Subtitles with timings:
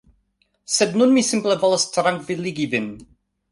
[0.75, 2.89] Sed nun mi simple volas trankviligi vin